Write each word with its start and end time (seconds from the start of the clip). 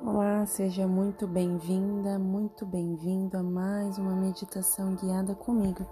Olá, 0.00 0.46
seja 0.46 0.86
muito 0.86 1.26
bem-vinda, 1.26 2.20
muito 2.20 2.64
bem-vindo 2.64 3.36
a 3.36 3.42
mais 3.42 3.98
uma 3.98 4.14
meditação 4.14 4.94
guiada 4.94 5.34
comigo. 5.34 5.84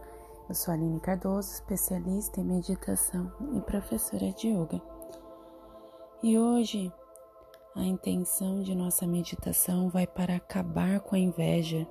Eu 0.48 0.54
sou 0.54 0.72
Aline 0.72 1.00
Cardoso, 1.00 1.54
especialista 1.54 2.40
em 2.40 2.44
meditação 2.44 3.32
e 3.52 3.60
professora 3.60 4.30
de 4.30 4.46
yoga. 4.46 4.80
E 6.22 6.38
hoje 6.38 6.92
a 7.74 7.82
intenção 7.82 8.62
de 8.62 8.76
nossa 8.76 9.08
meditação 9.08 9.88
vai 9.88 10.06
para 10.06 10.36
acabar 10.36 11.00
com 11.00 11.16
a 11.16 11.18
inveja, 11.18 11.84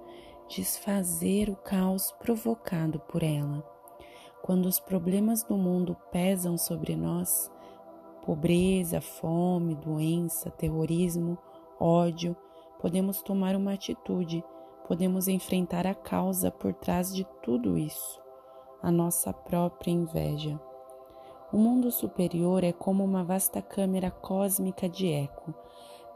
desfazer 0.47 1.49
o 1.49 1.57
caos 1.57 2.13
provocado 2.13 2.97
por 2.97 3.23
ela. 3.23 3.61
Quando 4.41 4.67
os 4.67 4.79
problemas 4.79 5.43
do 5.43 5.57
mundo 5.57 5.97
pesam 6.13 6.57
sobre 6.57 6.95
nós, 6.95 7.51
pobreza, 8.25 9.01
fome, 9.01 9.75
doença, 9.75 10.49
terrorismo, 10.49 11.37
ódio, 11.79 12.35
podemos 12.79 13.21
tomar 13.21 13.55
uma 13.55 13.73
atitude, 13.73 14.43
podemos 14.87 15.27
enfrentar 15.27 15.87
a 15.87 15.93
causa 15.93 16.51
por 16.51 16.73
trás 16.73 17.13
de 17.13 17.25
tudo 17.41 17.77
isso, 17.77 18.21
a 18.81 18.91
nossa 18.91 19.33
própria 19.33 19.91
inveja. 19.91 20.59
O 21.51 21.57
mundo 21.57 21.91
superior 21.91 22.63
é 22.63 22.73
como 22.73 23.03
uma 23.03 23.23
vasta 23.23 23.61
câmera 23.61 24.11
cósmica 24.11 24.89
de 24.89 25.07
eco. 25.11 25.53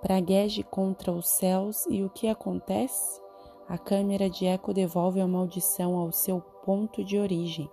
Pragueje 0.01 0.63
contra 0.63 1.11
os 1.11 1.29
céus 1.29 1.85
e 1.87 2.03
o 2.03 2.09
que 2.09 2.27
acontece? 2.27 3.21
A 3.67 3.77
câmera 3.77 4.29
de 4.29 4.45
eco 4.45 4.73
devolve 4.73 5.21
a 5.21 5.27
maldição 5.27 5.95
ao 5.95 6.12
seu 6.12 6.41
ponto 6.41 7.03
de 7.03 7.17
origem. 7.17 7.70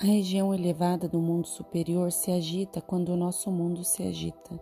A 0.00 0.04
região 0.04 0.52
elevada 0.52 1.08
do 1.08 1.20
mundo 1.20 1.46
superior 1.46 2.10
se 2.12 2.30
agita 2.30 2.80
quando 2.80 3.10
o 3.10 3.16
nosso 3.16 3.50
mundo 3.50 3.84
se 3.84 4.02
agita. 4.02 4.60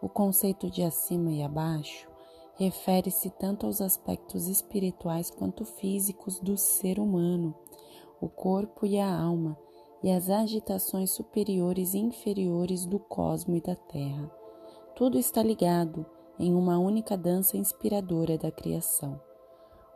O 0.00 0.08
conceito 0.08 0.70
de 0.70 0.82
acima 0.82 1.32
e 1.32 1.42
abaixo 1.42 2.08
refere-se 2.54 3.30
tanto 3.30 3.66
aos 3.66 3.80
aspectos 3.80 4.46
espirituais 4.46 5.30
quanto 5.30 5.64
físicos 5.64 6.38
do 6.38 6.56
ser 6.56 7.00
humano, 7.00 7.54
o 8.20 8.28
corpo 8.28 8.86
e 8.86 8.98
a 8.98 9.20
alma, 9.20 9.58
e 10.02 10.10
as 10.10 10.30
agitações 10.30 11.10
superiores 11.10 11.94
e 11.94 11.98
inferiores 11.98 12.86
do 12.86 13.00
cosmo 13.00 13.56
e 13.56 13.60
da 13.60 13.74
terra. 13.74 14.30
Tudo 14.94 15.18
está 15.18 15.42
ligado 15.42 16.06
em 16.38 16.54
uma 16.54 16.78
única 16.78 17.16
dança 17.16 17.56
inspiradora 17.56 18.38
da 18.38 18.52
criação. 18.52 19.20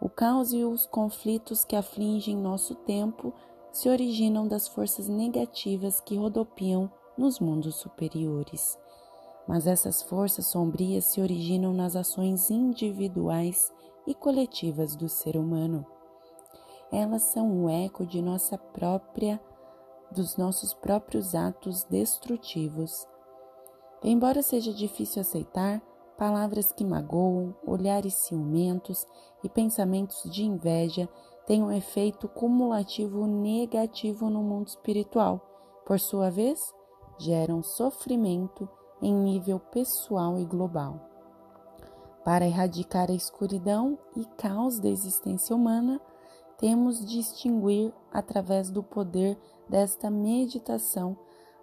O 0.01 0.09
caos 0.09 0.53
e 0.53 0.65
os 0.65 0.85
conflitos 0.85 1.65
que 1.65 1.77
afligem 1.77 2.37
nosso 2.37 2.75
tempo 2.75 3.33
se 3.71 3.89
originam 3.89 4.49
das 4.49 4.67
forças 4.67 5.09
negativas 5.09 6.01
que 6.01 6.17
rodopiam 6.17 6.91
nos 7.17 7.39
mundos 7.39 7.77
superiores 7.77 8.82
mas 9.47 9.67
essas 9.67 10.03
forças 10.03 10.47
sombrias 10.47 11.05
se 11.05 11.21
originam 11.21 11.73
nas 11.73 11.97
ações 11.97 12.51
individuais 12.51 13.73
e 14.07 14.15
coletivas 14.15 14.97
do 14.97 15.09
ser 15.09 15.37
humano. 15.37 15.87
Elas 16.91 17.23
são 17.23 17.65
o 17.65 17.71
eco 17.71 18.05
de 18.05 18.21
nossa 18.21 18.59
própria 18.59 19.41
dos 20.11 20.37
nossos 20.37 20.75
próprios 20.75 21.35
atos 21.35 21.85
destrutivos. 21.85 23.07
Embora 24.03 24.43
seja 24.43 24.73
difícil 24.73 25.23
aceitar, 25.23 25.81
palavras 26.19 26.71
que 26.71 26.85
magoam, 26.85 27.55
olhares 27.67 28.15
ciumentos 28.15 29.07
e 29.43 29.49
pensamentos 29.49 30.23
de 30.31 30.45
inveja 30.45 31.09
têm 31.47 31.63
um 31.63 31.73
efeito 31.73 32.29
cumulativo 32.29 33.27
negativo 33.27 34.29
no 34.29 34.43
mundo 34.43 34.69
espiritual. 34.69 35.41
Por 35.87 35.99
sua 35.99 36.31
vez, 36.31 36.73
geram 37.19 37.63
sofrimento 37.63 38.69
em 39.03 39.13
nível 39.13 39.59
pessoal 39.59 40.39
e 40.39 40.45
global. 40.45 41.01
Para 42.25 42.47
erradicar 42.47 43.11
a 43.11 43.15
escuridão 43.15 43.99
e 44.15 44.25
caos 44.37 44.79
da 44.79 44.89
existência 44.89 45.55
humana, 45.55 46.01
temos 46.57 47.01
de 47.01 47.07
distinguir 47.07 47.93
através 48.13 48.71
do 48.71 48.83
poder 48.83 49.37
desta 49.69 50.09
meditação 50.09 51.17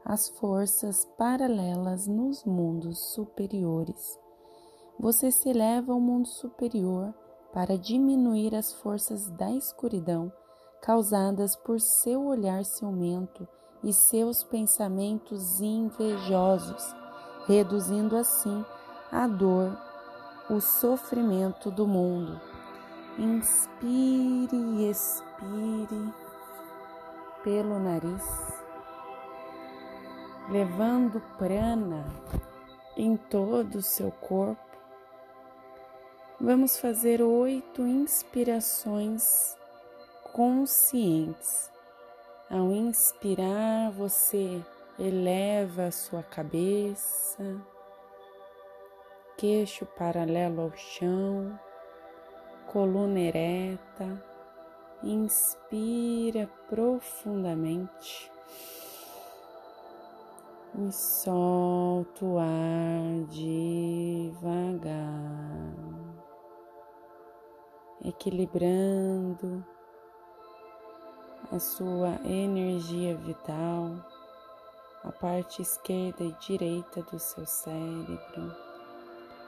as 0.03 0.27
forças 0.27 1.05
paralelas 1.17 2.07
nos 2.07 2.43
mundos 2.43 2.99
superiores. 3.13 4.19
Você 4.99 5.31
se 5.31 5.49
eleva 5.49 5.93
ao 5.93 5.99
mundo 6.01 6.27
superior 6.27 7.13
para 7.53 7.77
diminuir 7.77 8.53
as 8.53 8.73
forças 8.73 9.29
da 9.31 9.49
escuridão 9.51 10.31
causadas 10.81 11.55
por 11.55 11.79
seu 11.79 12.25
olhar 12.25 12.65
ciumento 12.65 13.47
e 13.81 13.93
seus 13.93 14.43
pensamentos 14.43 15.61
invejosos 15.61 16.98
reduzindo 17.49 18.15
assim 18.15 18.63
a 19.11 19.27
dor, 19.27 19.75
o 20.47 20.61
sofrimento 20.61 21.71
do 21.71 21.87
mundo. 21.87 22.39
Inspire 23.17 24.55
e 24.55 24.87
expire 24.87 26.13
pelo 27.43 27.79
nariz, 27.79 28.23
levando 30.47 31.19
prana 31.39 32.05
em 32.95 33.17
todo 33.17 33.79
o 33.79 33.81
seu 33.81 34.11
corpo. 34.11 34.61
Vamos 36.39 36.77
fazer 36.77 37.19
oito 37.19 37.81
inspirações 37.81 39.57
conscientes. 40.33 41.71
Ao 42.47 42.71
inspirar, 42.71 43.91
você 43.91 44.63
Eleva 45.01 45.85
a 45.85 45.91
sua 45.91 46.21
cabeça, 46.21 47.41
queixo 49.37 49.85
paralelo 49.85 50.63
ao 50.63 50.75
chão, 50.75 51.57
coluna 52.67 53.17
ereta. 53.17 54.21
Inspira 55.01 56.49
profundamente. 56.67 58.29
E 60.77 60.91
solta 60.91 62.25
o 62.25 62.37
ar 62.37 63.23
devagar, 63.29 64.91
equilibrando 68.03 69.65
a 71.49 71.57
sua 71.57 72.19
energia 72.25 73.15
vital 73.15 74.18
a 75.03 75.11
parte 75.11 75.61
esquerda 75.61 76.23
e 76.23 76.35
direita 76.39 77.01
do 77.03 77.19
seu 77.19 77.45
cérebro. 77.45 78.55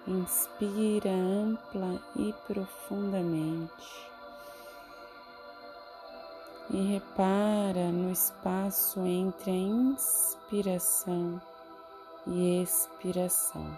Inspira 0.07 1.12
ampla 1.12 2.01
e 2.16 2.34
profundamente. 2.47 4.09
E 6.69 6.94
repara 6.94 7.91
no 7.91 8.11
espaço 8.11 9.01
entre 9.01 9.51
a 9.51 9.53
inspiração 9.53 11.41
e 12.25 12.61
expiração. 12.61 13.78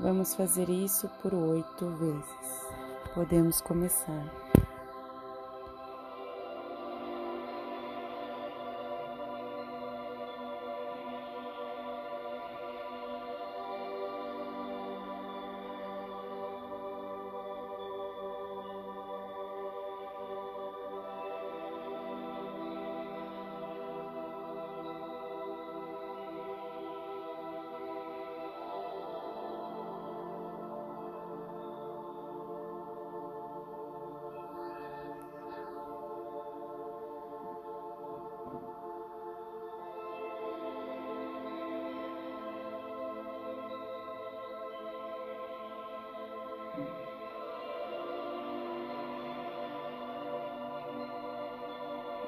Vamos 0.00 0.34
fazer 0.34 0.68
isso 0.68 1.08
por 1.22 1.34
oito 1.34 1.86
vezes. 1.96 2.66
Podemos 3.14 3.60
começar. 3.60 4.47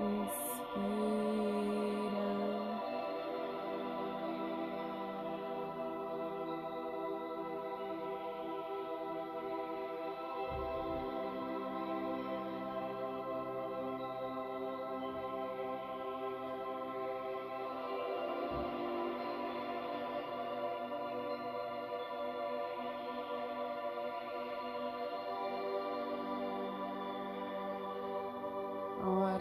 space. 0.01 1.20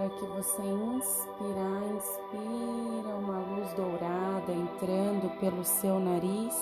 Hora 0.09 0.17
que 0.17 0.25
você 0.25 0.63
inspirar, 0.63 1.83
inspira 1.95 3.15
uma 3.15 3.39
luz 3.39 3.73
dourada 3.73 4.51
entrando 4.51 5.29
pelo 5.39 5.63
seu 5.63 5.99
nariz. 5.99 6.55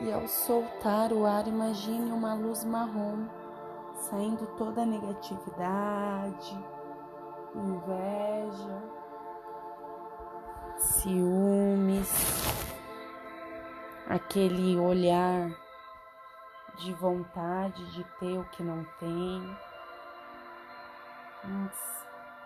E 0.00 0.12
ao 0.12 0.26
soltar 0.28 1.12
o 1.12 1.26
ar, 1.26 1.48
imagine 1.48 2.12
uma 2.12 2.34
luz 2.34 2.64
marrom 2.64 3.26
saindo 3.94 4.46
toda 4.56 4.82
a 4.82 4.86
negatividade, 4.86 6.56
inveja, 7.54 8.82
ciúmes, 10.78 12.08
aquele 14.06 14.78
olhar 14.78 15.50
de 16.78 16.92
vontade 16.94 17.84
de 17.92 18.04
ter 18.18 18.38
o 18.38 18.44
que 18.44 18.62
não 18.62 18.84
tem, 18.98 19.56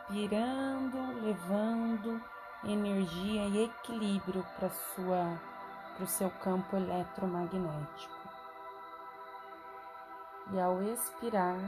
inspirando, 0.09 1.21
levando 1.23 2.23
energia 2.65 3.47
e 3.49 3.65
equilíbrio 3.65 4.45
para 4.57 4.71
sua 4.71 5.39
para 5.95 6.05
o 6.05 6.07
seu 6.07 6.31
campo 6.31 6.75
eletromagnético. 6.77 8.17
E 10.53 10.61
ao 10.61 10.83
expirar, 10.83 11.59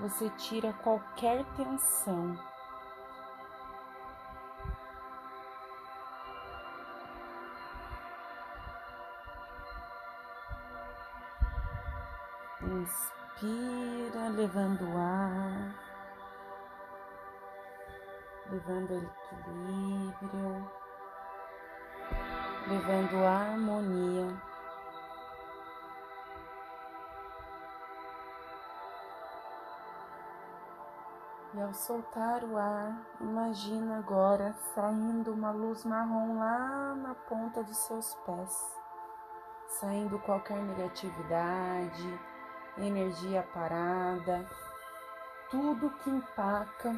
você 0.00 0.28
tira 0.30 0.72
qualquer 0.82 1.44
tensão 1.56 2.36
Inspira, 12.66 14.28
levando 14.30 14.82
o 14.82 14.98
ar, 14.98 15.72
levando 18.50 18.92
equilíbrio, 18.92 20.70
levando 22.66 23.24
harmonia. 23.24 24.42
E 31.54 31.60
ao 31.60 31.72
soltar 31.72 32.42
o 32.42 32.58
ar, 32.58 33.00
imagina 33.20 33.98
agora 33.98 34.52
saindo 34.74 35.32
uma 35.32 35.52
luz 35.52 35.84
marrom 35.84 36.36
lá 36.36 36.96
na 36.96 37.14
ponta 37.14 37.62
dos 37.62 37.76
seus 37.76 38.12
pés, 38.26 38.76
saindo 39.68 40.18
qualquer 40.18 40.60
negatividade, 40.64 42.35
energia 42.78 43.42
parada, 43.54 44.46
tudo 45.50 45.90
que 46.02 46.10
empaca 46.10 46.94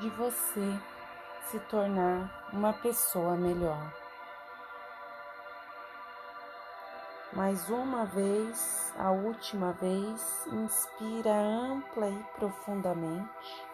de 0.00 0.08
você 0.10 0.80
se 1.46 1.58
tornar 1.60 2.48
uma 2.52 2.72
pessoa 2.72 3.36
melhor. 3.36 3.92
Mais 7.32 7.68
uma 7.68 8.06
vez, 8.06 8.92
a 8.98 9.10
última 9.10 9.72
vez, 9.72 10.46
inspira 10.46 11.32
ampla 11.32 12.08
e 12.08 12.24
profundamente. 12.36 13.64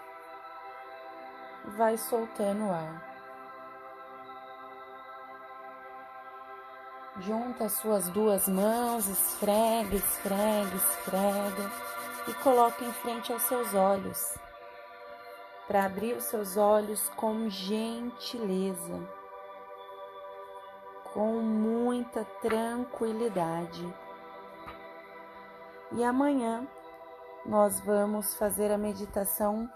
Vai 1.77 1.97
soltando 1.97 2.67
o 2.67 2.73
ar. 2.73 3.16
Junta 7.21 7.65
as 7.65 7.73
suas 7.73 8.11
duas 8.11 8.47
mãos, 8.47 9.09
esfrega, 9.09 9.97
esfrega, 9.97 10.77
esfrega 10.77 11.73
e 12.29 12.35
coloca 12.43 12.85
em 12.85 12.93
frente 12.93 13.33
aos 13.33 13.41
seus 13.43 13.73
olhos, 13.73 14.37
para 15.67 15.87
abrir 15.87 16.15
os 16.15 16.25
seus 16.25 16.59
olhos 16.59 17.09
com 17.17 17.49
gentileza, 17.49 19.01
com 21.15 21.41
muita 21.41 22.23
tranquilidade. 22.43 23.95
E 25.93 26.05
amanhã 26.05 26.69
nós 27.47 27.81
vamos 27.81 28.35
fazer 28.35 28.71
a 28.71 28.77
meditação 28.77 29.71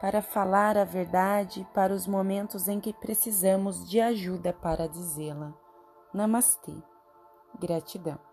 para 0.00 0.20
falar 0.20 0.76
a 0.76 0.84
verdade 0.84 1.64
para 1.72 1.94
os 1.94 2.04
momentos 2.06 2.66
em 2.66 2.80
que 2.80 2.92
precisamos 2.92 3.88
de 3.88 4.00
ajuda 4.00 4.52
para 4.52 4.88
dizê-la. 4.88 5.59
Namastê. 6.12 6.74
Gratidão. 7.60 8.29